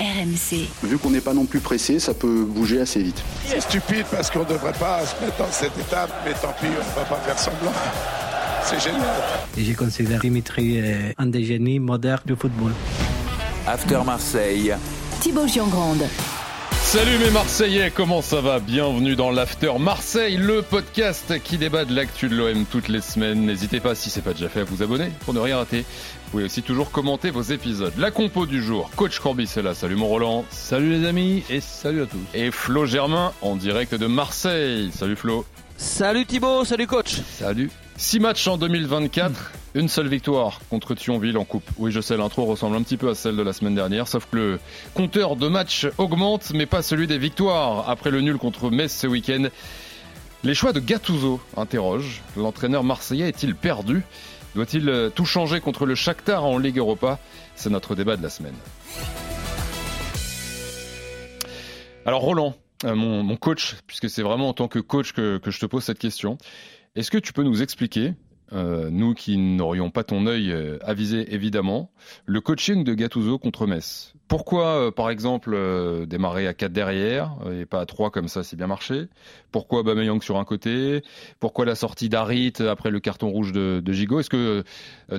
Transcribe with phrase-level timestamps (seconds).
[0.00, 0.66] RMC.
[0.82, 3.22] Vu qu'on n'est pas non plus pressé, ça peut bouger assez vite.
[3.46, 6.66] C'est stupide parce qu'on ne devrait pas se mettre dans cette étape, mais tant pis,
[6.66, 7.72] on ne va pas faire semblant.
[8.64, 9.02] C'est génial.
[9.58, 12.72] Et je considère Dimitri euh, un des génies modernes du football.
[13.66, 14.74] After Marseille.
[15.20, 16.04] Thibaut Giangrande.
[16.90, 18.58] Salut mes Marseillais, comment ça va?
[18.58, 23.46] Bienvenue dans l'After Marseille, le podcast qui débat de l'actu de l'OM toutes les semaines.
[23.46, 25.82] N'hésitez pas, si c'est pas déjà fait, à vous abonner pour ne rien rater.
[25.82, 27.92] Vous pouvez aussi toujours commenter vos épisodes.
[27.96, 29.72] La compo du jour, Coach Corbis est là.
[29.72, 30.44] Salut mon Roland.
[30.50, 32.18] Salut les amis et salut à tous.
[32.34, 34.90] Et Flo Germain en direct de Marseille.
[34.92, 35.46] Salut Flo.
[35.76, 37.20] Salut Thibaut, salut coach.
[37.38, 37.70] Salut.
[37.98, 41.68] 6 matchs en 2024, une seule victoire contre Thionville en coupe.
[41.78, 44.26] Oui, je sais, l'intro ressemble un petit peu à celle de la semaine dernière, sauf
[44.30, 44.60] que le
[44.94, 47.88] compteur de matchs augmente, mais pas celui des victoires.
[47.88, 49.48] Après le nul contre Metz ce week-end,
[50.42, 52.22] les choix de Gattuso interrogent.
[52.36, 54.02] L'entraîneur marseillais est-il perdu?
[54.54, 57.20] Doit-il tout changer contre le Shakhtar en Ligue Europa?
[57.54, 58.56] C'est notre débat de la semaine.
[62.06, 65.66] Alors Roland, euh, mon, coach, puisque c'est vraiment en tant que coach que je te
[65.66, 66.38] pose cette question.
[66.96, 68.14] Est-ce que tu peux nous expliquer,
[68.52, 71.90] euh, nous qui n'aurions pas ton œil euh, avisé évidemment,
[72.26, 74.14] le coaching de Gattuso contre Metz.
[74.26, 75.56] Pourquoi, euh, par exemple,
[76.06, 79.08] démarrer à 4 derrière et pas à 3 comme ça, c'est bien marché?
[79.52, 81.02] Pourquoi Bameyang sur un côté?
[81.38, 84.20] Pourquoi la sortie d'Arit après le carton rouge de, de Gigot?
[84.20, 84.64] Est-ce que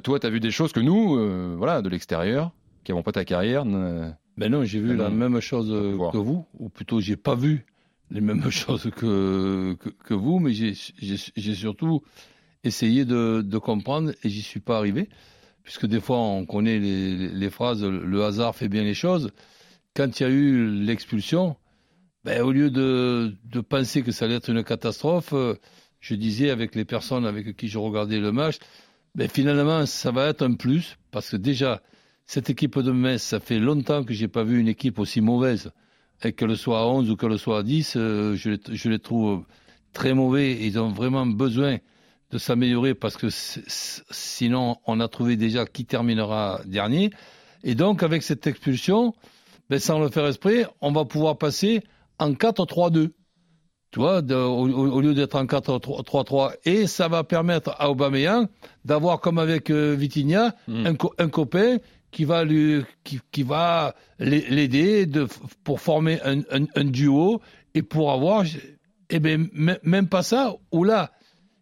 [0.04, 2.52] toi, tu as vu des choses que nous, voilà, de l'extérieur,
[2.84, 6.70] qui n'avons pas ta carrière Ben non, j'ai vu la même chose que vous, ou
[6.70, 7.66] plutôt j'ai pas vu
[8.12, 12.02] les mêmes choses que, que, que vous, mais j'ai surtout
[12.64, 15.10] essayé de, comprendre et j'y suis pas arrivé,
[15.64, 19.32] puisque des fois on connaît les, phrases le hasard fait bien les choses.
[19.96, 21.58] Quand il y a eu l'expulsion,
[22.24, 23.36] ben, au lieu de,
[23.68, 25.34] penser que ça allait être une catastrophe,
[26.00, 28.58] je disais avec les personnes avec qui je regardais le match,
[29.16, 31.82] ben, finalement ça va être un plus, parce que déjà,
[32.26, 35.72] cette équipe de Metz, ça fait longtemps que j'ai pas vu une équipe aussi mauvaise
[36.24, 39.00] et que le soit à 11 ou que le soit à 10, euh, je, les,
[39.00, 39.44] trouve
[39.94, 40.66] très mauvais.
[40.66, 41.80] Ils ont vraiment besoin
[42.32, 47.12] de s'améliorer parce que sinon, on a trouvé déjà qui terminera dernier.
[47.64, 49.14] Et donc, avec cette expulsion,
[49.70, 51.84] ben, sans le faire esprit, on va pouvoir passer
[52.20, 53.12] en 4-3-2.
[53.92, 56.56] Tu vois, de, au, au, lieu d'être en 4-3-3.
[56.64, 58.48] Et ça va permettre à Aubameyang
[58.86, 60.86] d'avoir, comme avec euh, Vitinha, mmh.
[60.86, 61.78] un, un copain
[62.12, 65.28] qui va lui, qui, qui va l'aider de,
[65.64, 67.42] pour former un, un, un, duo
[67.74, 68.46] et pour avoir,
[69.10, 69.50] eh ben,
[69.84, 71.12] même pas ça, ou là,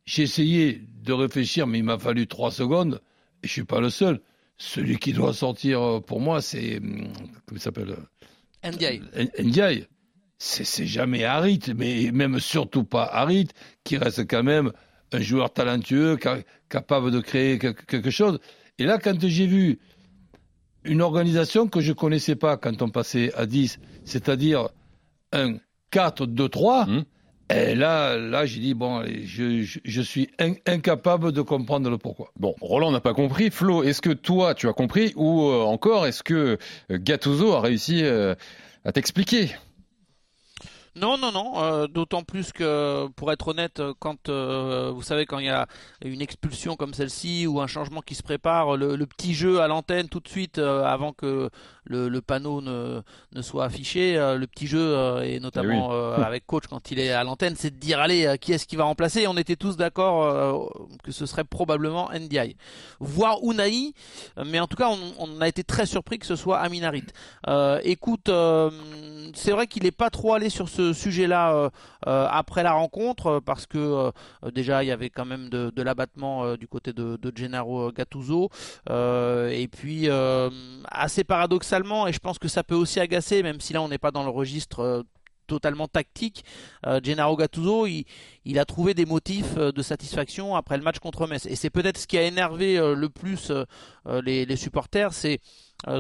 [0.10, 3.00] j'ai essayé de réfléchir, mais il m'a fallu trois secondes,
[3.44, 4.22] et je suis pas le seul.
[4.58, 7.14] Celui qui doit sortir euh, pour moi, c'est, hum,
[7.46, 7.96] comment il s'appelle?
[8.64, 9.04] Ndiaye.
[9.38, 9.86] Ndiaye.
[10.40, 13.50] C'est jamais Harit, mais même surtout pas Harit,
[13.84, 14.72] qui reste quand même
[15.12, 16.18] un joueur talentueux,
[16.70, 18.40] capable de créer quelque chose.
[18.80, 19.80] Et là, quand j'ai vu
[20.86, 24.70] une organisation que je connaissais pas quand on passait à 10, c'est-à-dire
[25.34, 25.58] un
[25.92, 26.90] 4-2-3.
[26.90, 27.04] Mmh.
[27.52, 31.98] Et là, là, j'ai dit bon, je, je, je suis in, incapable de comprendre le
[31.98, 32.32] pourquoi.
[32.40, 33.50] Bon, Roland n'a pas compris.
[33.50, 36.60] Flo, est-ce que toi, tu as compris ou euh, encore est-ce que
[36.92, 38.36] Gattuso a réussi euh,
[38.86, 39.50] à t'expliquer?
[40.96, 41.54] Non, non, non.
[41.64, 45.68] Euh, D'autant plus que, pour être honnête, quand euh, vous savez quand il y a
[46.04, 49.68] une expulsion comme celle-ci ou un changement qui se prépare, le, le petit jeu à
[49.68, 51.50] l'antenne tout de suite euh, avant que
[51.90, 53.02] le, le, panneau ne,
[53.34, 56.24] ne soit affiché, euh, le petit jeu et notamment oui.
[56.24, 58.86] avec coach quand il est à l'antenne, c'est de dire allez qui est-ce qui va
[58.86, 59.28] remplacer?
[59.28, 60.72] On était tous d'accord
[61.04, 62.56] que ce serait probablement NDI,
[63.00, 63.94] voire Unai,
[64.46, 67.04] mais en tout cas on, on, a été très surpris que ce soit Aminarit.
[67.84, 68.30] écoute,
[69.36, 71.70] c'est vrai qu'il n'est pas trop allé sur ce sujet-là euh,
[72.08, 74.12] euh, après la rencontre parce que euh,
[74.52, 78.50] déjà il y avait quand même de, de l'abattement du côté de, de Gennaro Gattuso
[78.90, 80.08] et puis
[80.90, 81.24] assez
[82.08, 84.24] et je pense que ça peut aussi agacer même si là on n'est pas dans
[84.24, 85.04] le registre
[85.50, 86.46] totalement tactique.
[86.86, 91.46] Euh, Gennaro Gattuso, il, a trouvé des motifs de satisfaction après le match contre Metz.
[91.48, 93.66] Et c'est peut-être ce qui a énervé euh, le plus euh,
[94.24, 95.40] les, les, supporters, c'est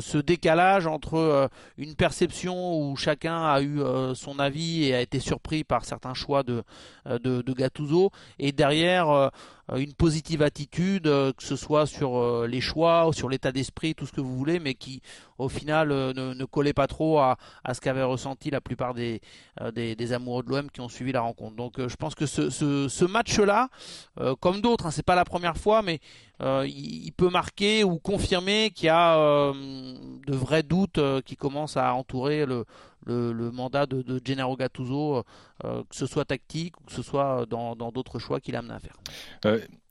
[0.01, 3.79] ce décalage entre une perception où chacun a eu
[4.13, 6.63] son avis et a été surpris par certains choix de,
[7.05, 9.31] de, de Gattuso, et derrière
[9.75, 14.21] une positive attitude, que ce soit sur les choix, sur l'état d'esprit, tout ce que
[14.21, 15.01] vous voulez, mais qui
[15.37, 17.37] au final ne, collait pas trop à,
[17.71, 19.21] ce qu'avaient ressenti la plupart des,
[19.73, 21.55] des, amoureux de l'OM qui ont suivi la rencontre.
[21.55, 23.69] Donc je pense que ce, ce, match-là,
[24.39, 25.99] comme d'autres, hein, c'est pas la première fois, mais
[26.41, 29.53] euh, il, peut marquer ou confirmer qu'il y a euh,
[30.25, 32.63] de vrais doutes euh, qui commencent à entourer le,
[33.05, 35.23] le, mandat de, de, Gennaro Gattuso,
[35.61, 38.97] que ce soit tactique ou que ce soit dans d'autres choix qu'il amène à faire.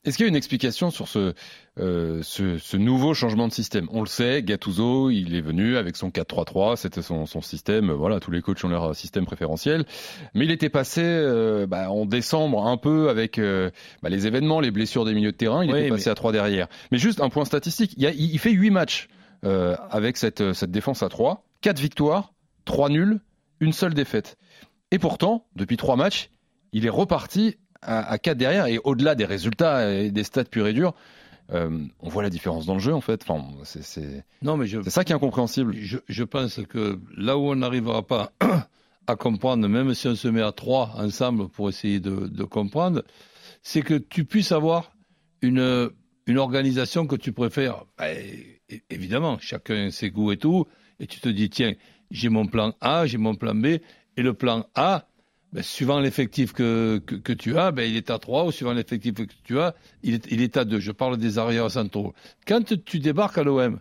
[0.05, 1.33] Est-ce qu'il y a une explication sur ce,
[1.77, 3.87] ce, nouveau changement de système?
[3.91, 8.19] On le sait, Gattuso, il est venu avec son 4-3-3, c'était son, son, système, voilà,
[8.19, 9.85] tous les coachs ont leur système préférentiel,
[10.33, 11.01] mais il était passé
[11.67, 15.63] bah, en décembre un peu avec bah, les événements, les blessures des milieux de terrain,
[15.63, 16.67] il était passé à 3 derrière.
[16.91, 19.07] Mais juste un point statistique, il, il fait 8 matchs
[19.45, 21.45] euh, avec cette, cette défense à 3.
[21.61, 22.33] 4 victoires,
[22.65, 23.19] 3 nuls,
[23.59, 24.37] une seule défaite.
[24.91, 26.29] Et pourtant, depuis 3 matchs,
[26.71, 28.67] il est reparti à, à 4 derrière.
[28.67, 30.93] Et au-delà des résultats et des stats purs et durs,
[31.51, 33.23] euh, on voit la différence dans le jeu en fait.
[33.27, 35.75] Enfin, c'est ça qui est incompréhensible.
[35.75, 38.31] Je, je, pense que là où on n'arrivera pas
[39.07, 43.03] à comprendre, même si on se met à trois ensemble pour essayer de, de comprendre,
[43.63, 44.91] c'est que tu puisses avoir
[45.41, 45.91] une
[46.29, 47.85] une organisation que tu préfères.
[47.97, 48.15] Ben,
[48.91, 50.67] évidemment, chacun ses goûts et tout,
[50.99, 51.73] et tu te dis, tiens,
[52.11, 55.07] j'ai mon plan A, j'ai mon plan B, et le plan A,
[55.51, 59.15] ben, suivant l'effectif que, que, tu as, ben, il est à 3, ou suivant l'effectif
[59.15, 60.79] que tu as, il est, il est à 2.
[60.79, 62.13] Je parle des arrières centraux.
[62.47, 63.79] Quand tu débarques à l'OM,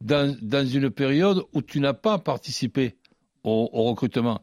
[0.00, 2.96] dans, dans une période où tu n'as pas participé
[3.44, 4.40] au, recrutement,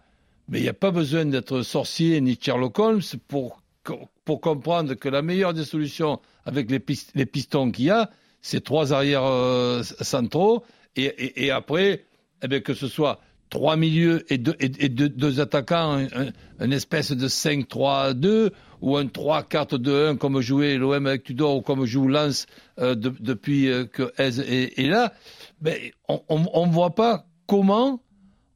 [0.47, 3.62] mais il n'y a pas besoin d'être sorcier ni Sherlock Holmes pour,
[4.23, 6.83] pour comprendre que la meilleure des solutions avec les,
[7.15, 8.09] les pistons qu'il y a,
[8.41, 10.63] ces trois arrières euh, centraux,
[10.97, 12.06] et, après,
[12.42, 16.06] eh bien, que ce soit trois milieux et deux, et, deux, attaquants,
[16.60, 18.52] une espèce de 5-3-2
[18.82, 22.48] ou un 3-4-2-1 comme jouait l'OM avec Tudor ou comme joue Lens
[22.80, 25.14] euh, depuis euh, que Hez est, là,
[25.62, 25.78] ben,
[26.08, 28.02] on ne voit pas comment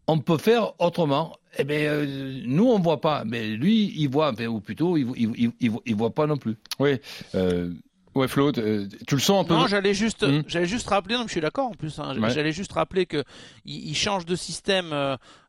[0.08, 1.36] on peut faire autrement.
[1.58, 2.06] Eh bien,
[2.46, 3.24] nous, on ne voit pas.
[3.26, 6.56] Mais lui, il voit, ou plutôt, il ne voit, pas non plus.
[6.80, 6.98] Oui.
[8.19, 10.44] Ouais, Flo, euh, tu le sens un peu Non, j'allais juste, hmm.
[10.45, 11.16] j'allais juste rappeler.
[11.16, 12.00] Non, je suis d'accord en plus.
[12.00, 13.24] Hein, j'allais juste rappeler que
[13.63, 14.94] il, change de système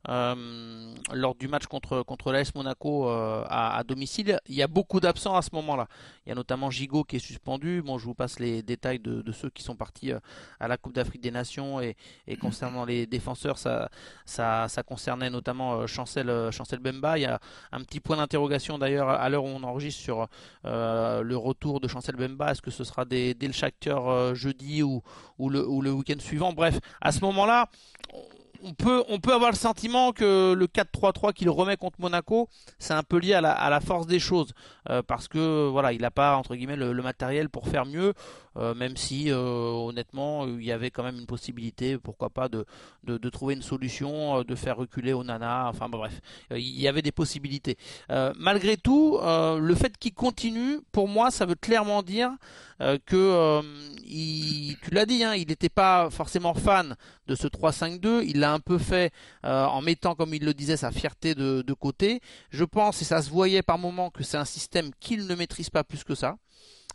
[0.08, 4.40] euh, lors du match contre contre l'AS Monaco euh, à, à, domicile.
[4.48, 5.88] Il y a beaucoup d'absents à ce moment-là.
[6.24, 7.82] Il y a notamment Gigot qui est suspendu.
[7.82, 10.20] Bon, je vous passe les détails de, de ceux qui sont partis euh,
[10.58, 13.90] à la Coupe d'Afrique des Nations et, et, concernant les défenseurs, ça
[14.24, 17.18] ça, ça concernait notamment Chancel Chancel Bemba.
[17.18, 17.38] Il y a
[17.72, 20.28] un petit point d'interrogation d'ailleurs à l'heure où on enregistre sur
[20.64, 22.52] le retour de Chancel Bemba.
[22.52, 25.02] Est-ce que ce sera dès, dès le Shakhtar jeudi ou
[25.38, 26.52] ou le ou le week-end suivant?
[26.52, 27.68] Bref, à ce moment-là
[28.62, 32.48] on peut, on peut avoir le sentiment que le 4-3-3 qu'il remet contre Monaco,
[32.78, 34.52] c'est un peu lié à la, à la force des choses,
[34.88, 38.12] euh, parce que voilà, il n'a pas entre guillemets le, matériel pour faire mieux,
[38.56, 42.66] euh, même si euh, honnêtement il y avait quand même une possibilité, pourquoi pas de,
[43.04, 46.20] de, trouver une solution, de faire reculer Onana, enfin bref,
[46.50, 47.76] il y avait des possibilités.
[48.36, 52.30] malgré tout, le fait qu'il continue, pour moi, ça veut clairement dire
[53.06, 53.60] que
[54.04, 56.96] il, tu l'as dit, hein, il n'était pas forcément fan
[57.26, 59.12] de ce 3-5-2, il l'a un peu fait
[59.44, 62.20] euh, en mettant, comme il le disait, sa fierté de, de côté.
[62.50, 65.70] Je pense, et ça se voyait par moments, que c'est un système qu'il ne maîtrise
[65.70, 66.36] pas plus que ça.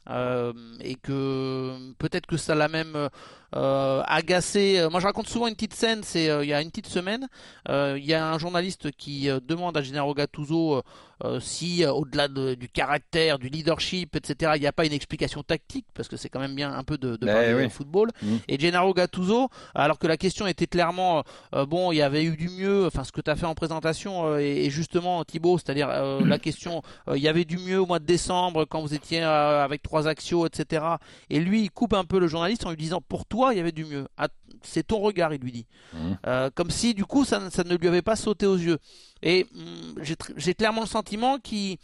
[0.09, 3.09] Euh, et que peut-être que ça l'a même
[3.55, 4.87] euh, agacé.
[4.89, 6.01] Moi, je raconte souvent une petite scène.
[6.03, 7.27] C'est il y a une petite semaine,
[7.69, 10.81] il y a un journaliste qui demande à Gennaro Gattuso
[11.23, 15.43] euh, si euh, au-delà du caractère, du leadership, etc., il n'y a pas une explication
[15.43, 18.09] tactique, parce que c'est quand même bien un peu de, de ben football.
[18.21, 18.35] Mmh.
[18.49, 22.35] Et Gennaro Gattuso, alors que la question était clairement, euh, bon, il y avait eu
[22.35, 26.39] du mieux, enfin ce que tu as fait en présentation, et, justement Thibaut, c'est-à-dire la
[26.39, 26.81] question,
[27.13, 30.45] il y avait du mieux au mois de décembre quand vous étiez avec trois axios,
[30.45, 30.83] etc.
[31.29, 33.59] Et lui, il coupe un peu le journaliste en lui disant, pour toi, il y
[33.59, 34.07] avait du mieux.
[34.61, 35.65] C'est ton regard, il lui dit.
[35.93, 36.49] Mmh.
[36.55, 38.79] comme si du coup, ça, ça ne lui avait pas sauté aux yeux.
[39.21, 40.03] Et mm,
[40.37, 41.79] j'ai clairement le sentiment qu'il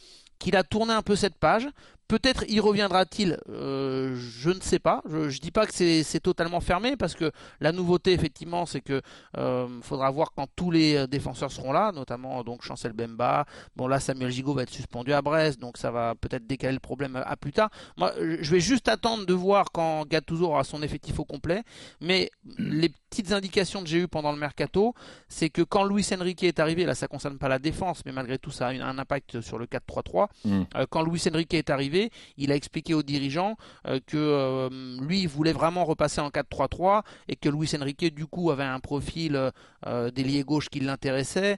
[0.55, 1.67] a tourné un peu cette page.
[2.11, 5.01] Peut-être y reviendra-t-il, euh, je ne sais pas.
[5.09, 9.01] Je, ne dis pas que c'est totalement fermé parce que la nouveauté effectivement, c'est que
[9.37, 13.45] euh, faudra voir quand tous les euh, défenseurs seront là, notamment donc Chancel Bemba.
[13.77, 16.81] Bon là, Samuel Gigot va être suspendu à Brest, donc ça va peut-être décaler le
[16.81, 17.69] problème à, plus tard.
[17.95, 21.63] Moi, je vais juste attendre de voir quand Gattuso aura son effectif au complet.
[22.01, 24.93] Mais les petites indications que j'ai eues pendant le mercato,
[25.29, 28.37] c'est que quand Luis Enrique est arrivé, là ça concerne pas la défense, mais malgré
[28.37, 30.27] tout ça a un impact sur le 4-3-3.
[30.43, 30.63] Mm.
[30.89, 32.00] quand Luis Enrique est arrivé
[32.37, 34.69] il a expliqué aux dirigeants euh, que euh,
[35.01, 39.51] lui, voulait vraiment repasser en 4-3-3 et que Luis Enrique, du coup, avait un profil
[39.85, 41.57] euh, d'ailier gauche qui l'intéressait,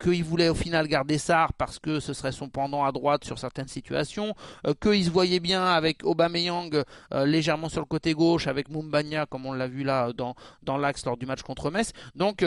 [0.00, 3.38] qu'il voulait au final garder Sarr parce que ce serait son pendant à droite sur
[3.38, 4.34] certaines situations,
[4.80, 9.52] qu'il se voyait bien avec Aubameyang légèrement sur le côté gauche, avec Mumbagna, comme on
[9.52, 11.92] l'a vu là dans, l'axe lors du match contre Metz.
[12.14, 12.44] Donc,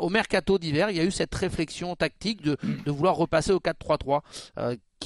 [0.00, 2.56] au mercato d'hiver, il y a eu cette réflexion tactique de
[2.86, 4.20] vouloir repasser au 4-3-3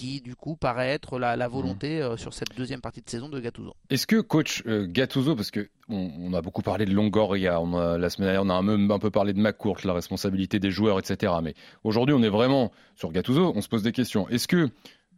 [0.02, 2.16] qui du coup paraît être la, volonté mmh.
[2.16, 3.75] sur cette deuxième partie de saison de Gattuso.
[3.88, 8.11] Est-ce que coach Gattuso, parce que on, a beaucoup parlé de Longoria, on a, la
[8.11, 11.35] semaine dernière on a même un peu parlé de McCourt, la responsabilité des joueurs, etc.
[11.40, 11.54] Mais
[11.85, 14.28] aujourd'hui on est vraiment sur Gattuso, on se pose des questions.
[14.28, 14.71] Est-ce que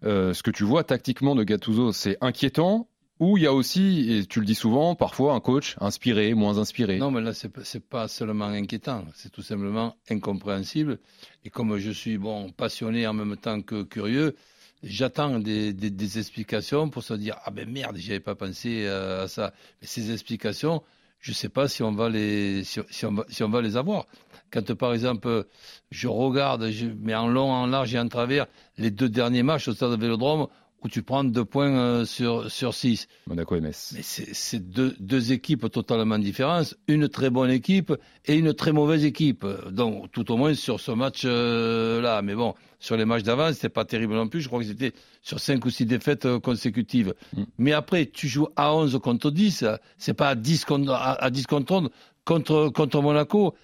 [0.03, 2.87] ce que tu vois tactiquement de Gattuso, c'est inquiétant
[3.21, 6.59] ou il y a aussi, et tu le dis souvent, parfois un coach inspiré, moins
[6.59, 6.99] inspiré?
[6.99, 10.99] Non, mais là, c'est n'est pas seulement inquiétant, c'est tout simplement incompréhensible.
[11.45, 14.35] Et comme je suis bon passionné en même temps que curieux,
[14.85, 19.29] j'attends des, des, explications pour se dire ah ben merde, j'avais pas pensé euh, à
[19.29, 19.53] ça.
[19.81, 20.83] Mais ces explications,
[21.21, 24.07] je sais pas si on va les si, on, va, si on va les avoir.
[24.51, 25.47] Quand par exemple
[25.91, 28.47] je regarde, je mets en long, en large et en travers
[28.79, 30.49] les deux derniers matchs au stade de Vélodrome
[30.85, 33.09] où tu prends deux points euh, sur, sur six.
[33.27, 33.95] Monaco et Metz.
[33.97, 37.93] Mais c'est deux, deux équipes totalement différentes, une très bonne équipe
[38.27, 39.47] et une très mauvaise équipe.
[39.71, 41.31] Donc, tout au moins sur ce match-là.
[41.31, 44.43] Euh, Mais bon, sur les matchs d'avant, c'était pas terrible non plus.
[44.43, 47.15] Je crois que c'était sur cinq ou six défaites euh, consécutives.
[47.35, 47.43] Mm.
[47.57, 49.65] Mais après, tu joues à 11 contre 10,
[49.97, 51.89] c'est pas à 10 contre, à, 10 contre 11
[52.27, 53.55] contre, contre Monaco.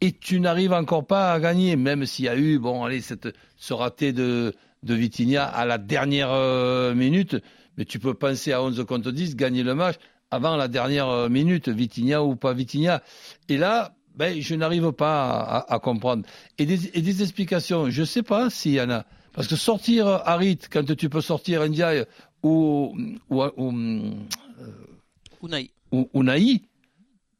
[0.00, 3.34] Et tu n'arrives encore pas à gagner, même s'il y a eu, bon, allez, cette,
[3.56, 7.36] ce raté de, de Vitinha à la dernière euh, minute,
[7.76, 9.96] mais tu peux penser à 11 contre 10, gagner le match
[10.30, 13.02] avant la dernière euh, minute, Vitinha ou pas Vitinha.
[13.48, 16.24] Et là, ben, je n'arrive pas à, comprendre.
[16.58, 19.04] Et des, explications, je ne sais pas s'il y en a.
[19.32, 22.04] Parce que sortir Harit quand tu peux sortir Ndiaye
[22.42, 22.96] ou,
[23.30, 23.72] ou, ou,
[25.40, 26.62] ou, ou Naï,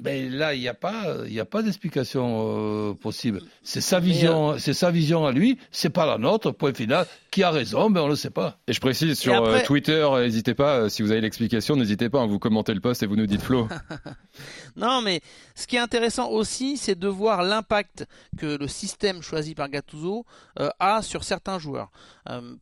[0.01, 3.43] ben là, il n'y a pas, il a pas d'explication euh, possible.
[3.65, 5.59] C'est sa vision, euh, c'est sa vision à lui.
[5.73, 6.53] C'est pas la nôtre.
[6.53, 7.05] Point final.
[7.33, 8.59] Qui a raison Ben on le sait pas.
[8.69, 10.89] Et je précise sur euh, Twitter, n'hésitez pas.
[10.89, 12.23] Si vous avez l'explication, n'hésitez pas.
[12.23, 13.69] à vous commenter le post et vous nous dites Flo.
[14.77, 15.21] non, mais
[15.57, 18.07] ce qui est intéressant aussi, c'est de voir l'impact
[18.39, 20.25] que le système choisi par Gattuso
[20.79, 21.91] a sur certains joueurs.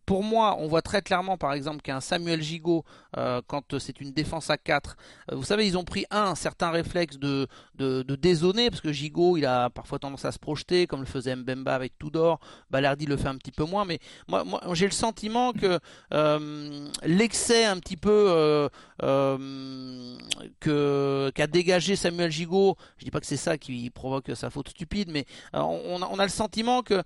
[0.05, 4.51] pour moi, on voit très clairement, par exemple, qu'un Samuel Gigot, quand c'est une défense
[4.51, 4.97] à 4,
[5.33, 9.37] vous savez, ils ont pris un certain réflexe de de, de, dézoner, parce que Gigot,
[9.37, 12.41] il a parfois tendance à se projeter, comme le faisait Mbemba avec Tudor.
[12.71, 15.79] Balardi le fait un petit peu moins, mais moi, moi j'ai le sentiment que
[16.13, 18.69] euh, l'excès un petit peu euh,
[19.03, 20.17] euh,
[20.61, 24.71] que qu'a dégagé Samuel Gigot, je dis pas que c'est ça qui provoque sa faute
[24.71, 27.03] stupide, mais on a, on, a, le sentiment que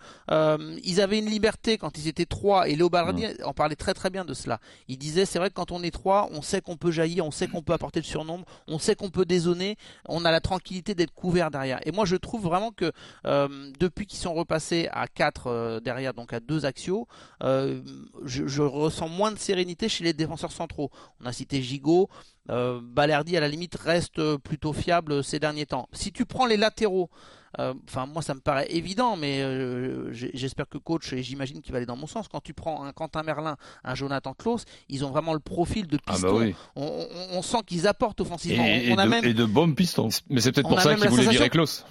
[0.83, 4.11] ils avaient une liberté quand ils étaient trois, et Léo Balardi en parlait très très
[4.11, 4.61] bien de cela.
[4.89, 7.31] Il disait, c'est vrai que quand on est trois, on sait qu'on peut jaillir, on
[7.31, 9.77] sait qu'on peut apporter le surnombre, on sait qu'on peut dézoner,
[10.11, 11.81] on a la tranquillité d'être couvert derrière.
[11.87, 12.93] Et moi, je trouve vraiment que
[13.27, 17.07] euh, depuis qu'ils sont repassés à 4 euh, derrière, donc à deux axiaux,
[17.43, 17.81] euh,
[18.25, 20.91] je, ressens moins de sérénité chez les défenseurs centraux.
[21.21, 22.09] On a cité Gigot.
[22.49, 25.89] Balerdi à la limite reste plutôt fiable ces derniers temps.
[25.93, 30.69] Si tu prends les latéraux, euh, enfin, moi, ça me paraît évident, mais euh, j'espère
[30.69, 32.29] que coach, et j'imagine qu'il va aller dans mon sens.
[32.29, 35.99] Quand tu prends un Quentin Merlin, un Jonathan Klaus, ils ont vraiment le profil de
[36.07, 36.55] ah, bah piston.
[36.77, 38.65] on, sent qu'ils apportent offensivement.
[38.65, 40.09] Et, de, bons pistons.
[40.29, 41.85] Mais c'est peut-être pour ça qu'ils voulaient virer Klaus.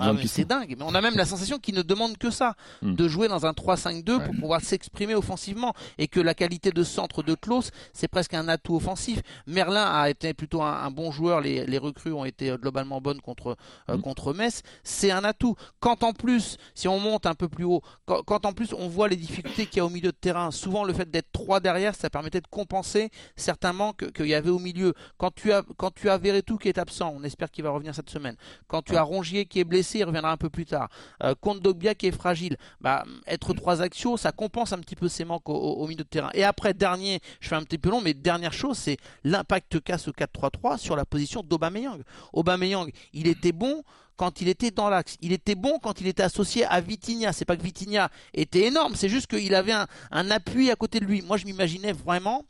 [0.00, 0.76] Ah, c'est dingue.
[0.78, 2.94] Mais on a même la sensation qu'il ne demande que ça, hmm.
[2.94, 7.22] de jouer dans un 3-5-2 pour pouvoir s'exprimer offensivement et que la qualité de centre
[7.22, 9.20] de Klaus, c'est presque un atout offensif.
[9.46, 11.40] Merlin a été plutôt un, bon joueur.
[11.40, 13.56] Les, recrues ont été euh, globalement bonnes contre
[13.88, 14.02] euh, hmm.
[14.02, 14.62] contre Metz.
[14.84, 15.54] C'est un atout.
[15.80, 19.08] Quand en plus, si on monte un peu plus haut, quand, en plus on voit
[19.08, 21.94] les difficultés qu'il y a au milieu de terrain, souvent le fait d'être trois derrière,
[21.94, 24.94] ça permettait de compenser certains manques qu'il y avait au milieu.
[25.16, 27.94] Quand tu as quand tu as Verretou qui est absent, on espère qu'il va revenir
[27.94, 28.36] cette semaine.
[28.68, 30.88] Quand tu as Rongier qui est blessé, il reviendra un peu plus tard.
[31.22, 32.56] Euh, Dogbia qui est fragile.
[32.80, 36.30] Bah, être trois axios, ça compense un petit peu ses manques au, milieu de terrain.
[36.32, 39.98] Et après, dernier, je fais un petit peu long, mais dernière chose, c'est l'impact qu'a
[39.98, 42.02] ce 4-3-3 sur la position d'Aubameyang.
[42.32, 43.82] Aubameyang, il était bon
[44.16, 45.16] quand il était dans l'axe.
[45.20, 47.32] Il était bon quand il était associé à Vitinha.
[47.32, 51.06] C'est pas que Vitinha était énorme, c'est juste qu'il avait un, appui à côté de
[51.06, 51.22] lui.
[51.22, 52.44] Moi, je m'imaginais vraiment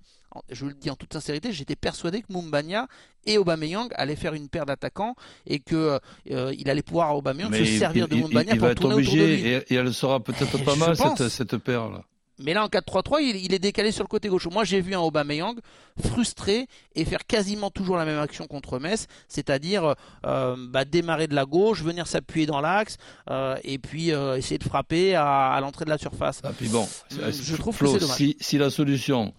[0.50, 2.86] je le dis en toute sincérité, j'étais persuadé que Mumbania
[3.26, 5.14] et Aubameyang allaient faire une paire d'attaquants
[5.46, 5.98] et que
[6.30, 9.48] euh, il allait pouvoir Aubameyang se servir de Mumbania pour tourner autour de lui.
[9.48, 12.04] Et, elle sera peut-être pas mal cette, cette, paire là.
[12.42, 14.48] Mais là, en 4-3-3, il, est décalé sur le côté gauche.
[14.50, 15.58] Moi, j'ai vu un Aubameyang
[16.02, 19.94] frustré et faire quasiment toujours la même action contre Metz, c'est-à-dire
[20.24, 22.96] euh, bah, démarrer de la gauche, venir s'appuyer dans l'axe
[23.28, 26.40] euh, et puis essayer de frapper à, l'entrée de la surface.
[26.42, 28.16] Ah, puis bon, je trouve que c'est dommage.
[28.16, 29.34] Si, si la solution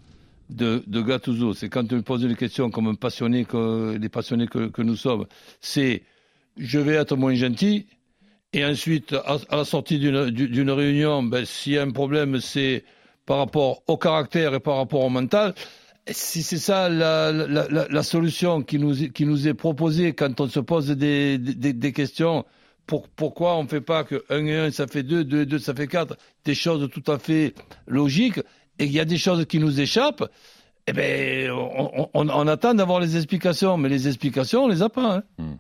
[0.51, 4.09] de, de Gattuso, c'est quand tu me poses une question comme un passionné, que, les
[4.09, 5.25] passionnés que, nous sommes,
[5.61, 6.03] c'est
[6.57, 7.87] je vais être moins gentil,
[8.53, 12.83] et ensuite, à, la sortie d'une réunion, ben, s'il y a un problème, c'est
[13.25, 15.53] par rapport au caractère et par rapport au mental.
[16.09, 20.49] Si c'est ça la, la, la, solution qui nous, qui nous est proposée quand on
[20.49, 22.43] se pose des, des, des questions,
[22.87, 25.45] pour, pourquoi on ne fait pas que 1 et 1 ça fait 2, 2 et
[25.45, 27.53] 2 ça fait 4, des choses tout à fait
[27.87, 28.41] logiques
[28.81, 30.23] et il y a des choses qui nous échappent,
[30.87, 35.17] eh ben, on, attend d'avoir les explications, mais les explications, on les a pas.
[35.17, 35.23] Hein.
[35.37, 35.53] Hmm.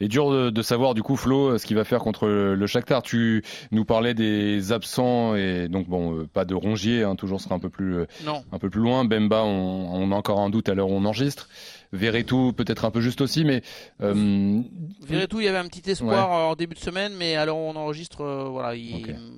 [0.00, 3.02] Et dur de, savoir du coup Flo ce qu'il va faire contre le, Shakhtar.
[3.02, 7.54] Tu nous parlais des absents et donc bon euh, pas de Rongier, hein, toujours sera
[7.54, 8.06] un peu plus euh,
[8.52, 9.04] un peu plus loin.
[9.04, 11.48] Bemba, on, a encore un doute à l'heure où on enregistre.
[11.92, 13.62] Verretou peut-être un peu juste aussi, mais
[14.00, 14.62] euh...
[15.06, 18.22] Verretou, il y avait un petit espoir en début de semaine, mais alors on enregistre,
[18.22, 18.78] euh, voilà,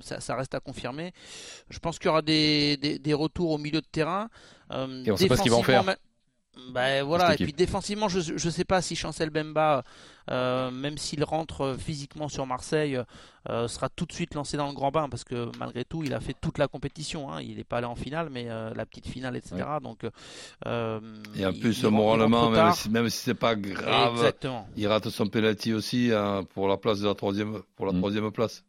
[0.00, 1.12] ça, reste à confirmer.
[1.68, 4.28] Je pense qu'il y aura des, des, retours au milieu de terrain.
[4.70, 5.84] et on ne sait pas ce qu'il va en faire.
[6.72, 9.84] Ben voilà, et puis défensivement, je ne sais pas si Chancel Bemba,
[10.30, 12.98] euh, même s'il rentre physiquement sur Marseille,
[13.50, 16.14] euh, sera tout de suite lancé dans le grand bain parce que malgré tout, il
[16.14, 17.30] a fait toute la compétition.
[17.30, 17.42] Hein.
[17.42, 19.56] Il n'est pas allé en finale, mais euh, la petite finale, etc.
[19.82, 24.32] Donc, et en plus, moralement, même si, même si c'est pas grave,
[24.76, 27.98] il rate son penalty aussi hein, pour la place de la troisième, pour la mm.
[27.98, 28.64] troisième place.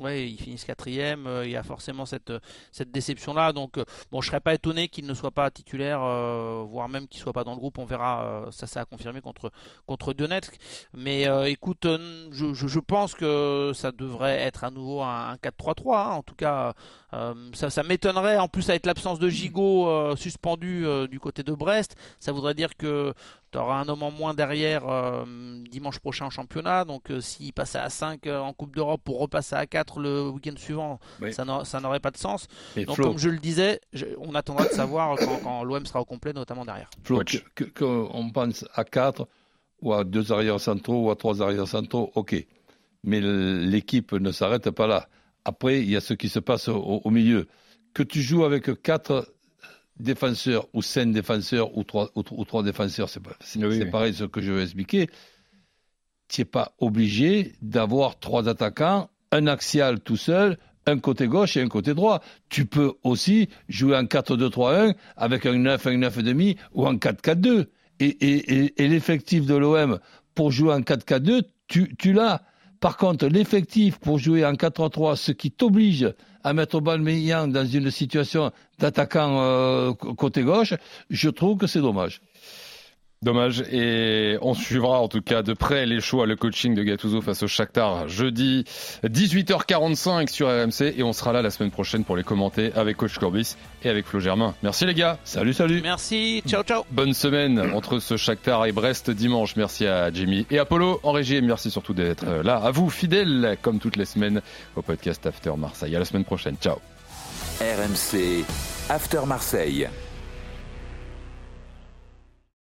[0.00, 1.26] Ouais, ils finissent quatrième.
[1.26, 2.32] Euh, il y a forcément cette,
[2.72, 3.52] cette déception-là.
[3.52, 7.08] Donc, euh, bon, je serais pas étonné qu'il ne soit pas titulaire, euh, voire même
[7.08, 7.78] qu'il soit pas dans le groupe.
[7.78, 8.46] On verra.
[8.50, 9.50] ça, ça a confirmé contre
[9.86, 10.56] contre Donetsk.
[10.94, 11.86] Mais écoute,
[12.32, 15.96] je, je, pense que ça devrait être à nouveau un, 4-3-3.
[15.96, 16.10] Hein.
[16.10, 16.74] En tout cas,
[17.52, 18.38] ça, ça m'étonnerait.
[18.38, 23.14] En plus, avec l'absence de Gigot suspendu du côté de Brest, ça voudrait dire que
[23.52, 25.24] tu auras un homme en moins derrière euh,
[25.70, 26.84] dimanche prochain en championnat.
[26.84, 30.28] Donc euh, s'il passait à 5 euh, en Coupe d'Europe pour repasser à 4 le
[30.28, 30.98] week-end suivant,
[31.30, 32.46] ça n'aurait pas de sens.
[32.76, 33.80] Donc comme je le disais,
[34.18, 36.90] on attendra de savoir quand, l'OM sera au complet, notamment derrière.
[37.04, 37.22] Flo,
[37.76, 39.26] qu'on pense à 4
[39.82, 42.34] ou à 2 arrières centraux ou à 3 arrières centraux, ok.
[43.04, 45.08] Mais l'équipe ne s'arrête pas là.
[45.44, 47.46] Après, il y a ce qui se passe au, au milieu.
[47.94, 49.35] Que tu joues avec 4
[49.98, 53.20] défenseurs ou cinq défenseurs ou trois, ou, trois défenseurs, c'est
[53.90, 55.08] pareil ce que je vais expliquer.
[56.28, 61.62] Tu n'es pas obligé d'avoir trois attaquants, un axial tout seul, un côté gauche et
[61.62, 62.22] un côté droit.
[62.48, 67.66] Tu peux aussi jouer en 4-2-3-1 avec un 9, un 9,5 ou en 4-4-2.
[67.98, 69.98] Et, et, et, l'effectif de l'OM
[70.34, 72.42] pour jouer en 4-4-2, tu, tu l'as.
[72.80, 76.12] Par contre, l'effectif pour jouer en 4-3-3, ce qui t'oblige
[76.46, 80.74] à mettre Aubameyang dans une situation d'attaquant euh, côté gauche,
[81.10, 82.20] je trouve que c'est dommage.
[83.22, 83.64] Dommage.
[83.72, 87.42] Et on suivra en tout cas de près les choix, le coaching de Gattuso face
[87.42, 88.64] au Shakhtar jeudi
[89.04, 93.16] 18h45 sur RMC et on sera là la semaine prochaine pour les commenter avec coach
[93.18, 94.54] Corbis et avec Flo Germain.
[94.62, 95.18] Merci les gars.
[95.24, 95.80] Salut, salut.
[95.82, 96.42] Merci.
[96.46, 96.84] Ciao, ciao.
[96.90, 99.56] Bonne semaine entre ce Shakhtar et Brest dimanche.
[99.56, 102.56] Merci à Jimmy et Apollo en régie et merci surtout d'être là.
[102.56, 104.42] À vous, fidèles, comme toutes les semaines
[104.76, 105.96] au podcast After Marseille.
[105.96, 106.56] À la semaine prochaine.
[106.60, 106.76] Ciao.
[107.60, 108.44] RMC
[108.90, 109.88] After Marseille.